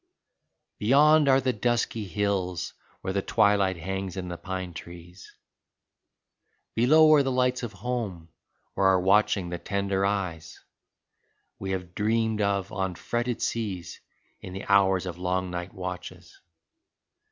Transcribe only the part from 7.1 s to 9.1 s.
are the lights of home where are